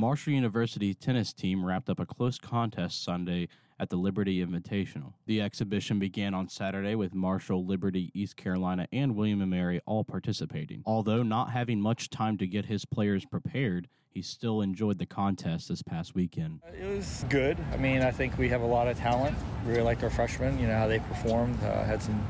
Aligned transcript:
Marshall 0.00 0.32
University 0.32 0.94
tennis 0.94 1.34
team 1.34 1.62
wrapped 1.62 1.90
up 1.90 2.00
a 2.00 2.06
close 2.06 2.38
contest 2.38 3.04
Sunday 3.04 3.48
at 3.78 3.90
the 3.90 3.96
Liberty 3.96 4.42
Invitational. 4.42 5.12
The 5.26 5.42
exhibition 5.42 5.98
began 5.98 6.32
on 6.32 6.48
Saturday 6.48 6.94
with 6.94 7.12
Marshall, 7.12 7.66
Liberty, 7.66 8.10
East 8.14 8.34
Carolina, 8.34 8.88
and 8.92 9.14
William 9.14 9.46
Mary 9.50 9.78
all 9.84 10.02
participating. 10.02 10.82
Although 10.86 11.22
not 11.22 11.50
having 11.50 11.82
much 11.82 12.08
time 12.08 12.38
to 12.38 12.46
get 12.46 12.64
his 12.64 12.86
players 12.86 13.26
prepared, 13.26 13.88
he 14.08 14.22
still 14.22 14.62
enjoyed 14.62 14.96
the 14.96 15.04
contest 15.04 15.68
this 15.68 15.82
past 15.82 16.14
weekend. 16.14 16.60
It 16.72 16.96
was 16.96 17.26
good. 17.28 17.58
I 17.70 17.76
mean, 17.76 18.00
I 18.00 18.10
think 18.10 18.38
we 18.38 18.48
have 18.48 18.62
a 18.62 18.66
lot 18.66 18.88
of 18.88 18.96
talent. 18.96 19.36
Really 19.66 19.82
liked 19.82 20.02
our 20.02 20.08
freshmen, 20.08 20.58
you 20.58 20.66
know, 20.66 20.78
how 20.78 20.86
they 20.86 21.00
performed, 21.00 21.62
uh, 21.62 21.84
had 21.84 22.02
some 22.02 22.26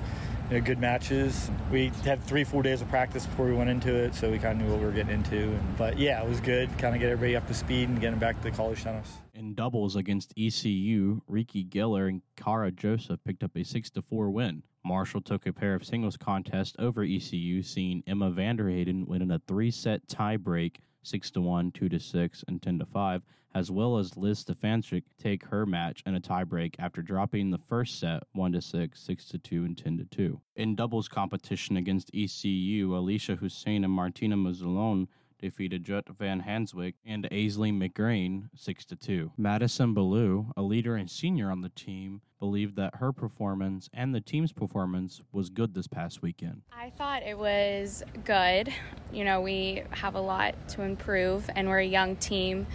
you 0.50 0.58
know, 0.58 0.64
good 0.64 0.80
matches. 0.80 1.48
We 1.70 1.92
had 2.04 2.22
three, 2.24 2.42
four 2.42 2.62
days 2.62 2.82
of 2.82 2.88
practice 2.88 3.24
before 3.24 3.46
we 3.46 3.52
went 3.52 3.70
into 3.70 3.94
it, 3.94 4.16
so 4.16 4.30
we 4.30 4.38
kind 4.38 4.60
of 4.60 4.66
knew 4.66 4.72
what 4.72 4.80
we 4.80 4.86
were 4.86 4.92
getting 4.92 5.14
into. 5.14 5.36
And, 5.36 5.76
but 5.78 5.96
yeah, 5.96 6.20
it 6.20 6.28
was 6.28 6.40
good. 6.40 6.68
Kind 6.76 6.94
of 6.94 7.00
get 7.00 7.10
everybody 7.10 7.36
up 7.36 7.46
to 7.46 7.54
speed 7.54 7.88
and 7.88 8.00
getting 8.00 8.18
back 8.18 8.36
to 8.38 8.42
the 8.42 8.50
college 8.50 8.82
tennis. 8.82 9.08
In 9.32 9.54
doubles 9.54 9.94
against 9.94 10.34
ECU, 10.36 11.22
Riki 11.28 11.64
Giller 11.64 12.08
and 12.08 12.22
Kara 12.36 12.72
Joseph 12.72 13.20
picked 13.24 13.44
up 13.44 13.56
a 13.56 13.62
six 13.62 13.90
to 13.90 14.02
four 14.02 14.30
win. 14.30 14.64
Marshall 14.84 15.20
took 15.20 15.46
a 15.46 15.52
pair 15.52 15.74
of 15.74 15.84
singles 15.84 16.16
contests 16.16 16.74
over 16.80 17.04
ECU, 17.04 17.62
seeing 17.62 18.02
Emma 18.06 18.30
Vanderhayden 18.30 19.06
win 19.06 19.22
in 19.22 19.30
a 19.30 19.38
three 19.46 19.70
set 19.70 20.08
tie 20.08 20.36
break 20.36 20.80
6 21.02 21.30
to 21.32 21.40
1, 21.40 21.72
2 21.72 21.88
to 21.88 22.00
6, 22.00 22.44
and 22.48 22.60
10 22.60 22.78
to 22.78 22.86
5, 22.86 23.22
as 23.54 23.70
well 23.70 23.98
as 23.98 24.16
Liz 24.16 24.44
Stefanchik 24.44 25.04
take 25.18 25.44
her 25.46 25.66
match 25.66 26.02
in 26.06 26.14
a 26.14 26.20
tiebreak 26.20 26.76
after 26.78 27.02
dropping 27.02 27.50
the 27.50 27.58
first 27.58 27.98
set 27.98 28.22
1 28.32 28.52
to 28.52 28.60
6, 28.60 29.00
6 29.00 29.24
to 29.26 29.38
2, 29.38 29.64
and 29.64 29.78
10 29.78 29.98
to 29.98 30.04
2. 30.04 30.40
In 30.56 30.76
doubles 30.76 31.08
competition 31.08 31.76
against 31.76 32.10
ECU, 32.14 32.96
Alicia 32.96 33.36
Hussein 33.36 33.84
and 33.84 33.92
Martina 33.92 34.36
Mazzolone 34.36 35.08
defeated 35.40 35.84
Jut 35.84 36.06
Van 36.18 36.42
Hanswick 36.42 36.94
and 37.04 37.28
Aisley 37.30 37.72
McGrain 37.72 38.48
6 38.54 38.86
2. 39.00 39.32
Madison 39.36 39.94
Ballou, 39.94 40.52
a 40.56 40.62
leader 40.62 40.96
and 40.96 41.10
senior 41.10 41.50
on 41.50 41.62
the 41.62 41.70
team, 41.70 42.20
believed 42.38 42.76
that 42.76 42.96
her 42.96 43.12
performance 43.12 43.88
and 43.92 44.14
the 44.14 44.20
team's 44.20 44.52
performance 44.52 45.20
was 45.32 45.50
good 45.50 45.74
this 45.74 45.86
past 45.86 46.22
weekend. 46.22 46.62
I 46.72 46.90
thought 46.90 47.22
it 47.22 47.38
was 47.38 48.02
good. 48.24 48.72
You 49.12 49.24
know, 49.24 49.40
we 49.40 49.82
have 49.90 50.14
a 50.14 50.20
lot 50.20 50.54
to 50.70 50.82
improve 50.82 51.48
and 51.54 51.68
we're 51.68 51.80
a 51.80 51.86
young 51.86 52.16
team, 52.16 52.66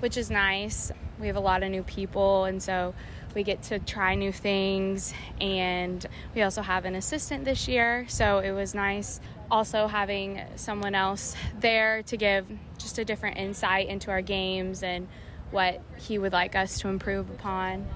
which 0.00 0.16
is 0.16 0.30
nice. 0.30 0.92
We 1.18 1.26
have 1.26 1.36
a 1.36 1.40
lot 1.40 1.62
of 1.62 1.70
new 1.70 1.82
people 1.82 2.44
and 2.44 2.62
so 2.62 2.94
we 3.34 3.42
get 3.42 3.62
to 3.64 3.78
try 3.78 4.14
new 4.14 4.32
things 4.32 5.12
and 5.40 6.04
we 6.34 6.42
also 6.42 6.62
have 6.62 6.84
an 6.84 6.94
assistant 6.94 7.44
this 7.44 7.68
year, 7.68 8.06
so 8.08 8.38
it 8.38 8.52
was 8.52 8.74
nice 8.74 9.20
also 9.50 9.86
having 9.86 10.42
someone 10.56 10.94
else 10.94 11.34
there 11.60 12.02
to 12.02 12.16
give 12.16 12.46
just 12.78 12.98
a 12.98 13.04
different 13.04 13.38
insight 13.38 13.88
into 13.88 14.10
our 14.10 14.22
games 14.22 14.82
and 14.82 15.08
what 15.50 15.80
he 15.96 16.18
would 16.18 16.32
like 16.32 16.54
us 16.54 16.78
to 16.80 16.88
improve 16.88 17.30
upon. 17.30 17.86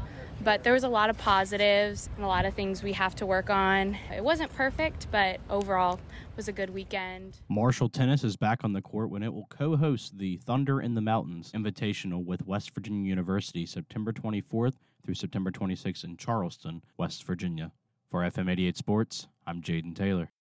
But 0.45 0.65
there 0.65 0.73
was 0.73 0.83
a 0.83 0.89
lot 0.89 1.09
of 1.09 1.17
positives 1.19 2.11
and 2.17 2.25
a 2.25 2.29
lot 2.29 2.47
of 2.47 2.55
things 2.55 2.83
we 2.83 2.93
have 2.95 3.15
to 3.17 3.27
work 3.27 3.49
on. 3.49 3.97
It 4.13 4.25
wasn't 4.25 4.53
perfect, 4.53 5.07
but 5.13 5.39
overall 5.49 6.01
was 6.37 6.49
a 6.49 6.53
good 6.53 6.71
weekend. 6.71 7.39
Marshall 7.49 7.89
Tennis 7.89 8.25
is 8.25 8.37
back 8.37 8.65
on 8.65 8.73
the 8.73 8.83
court 8.83 9.11
when 9.11 9.23
it 9.23 9.33
will 9.33 9.47
co-host 9.51 10.19
the 10.19 10.39
Thunder 10.39 10.81
in 10.81 10.95
the 10.95 11.01
Mountains 11.01 11.53
Invitational 11.55 12.25
with 12.25 12.45
West 12.45 12.75
Virginia 12.75 13.09
University 13.09 13.65
September 13.67 14.13
24th 14.13 14.75
through 15.05 15.15
September 15.15 15.53
26th 15.53 16.03
in 16.03 16.17
Charleston, 16.17 16.83
West 16.97 17.25
Virginia. 17.25 17.71
For 18.11 18.23
FM 18.23 18.51
88 18.51 18.77
Sports, 18.77 19.29
I'm 19.47 19.63
Jayden 19.63 19.95
Taylor. 19.95 20.33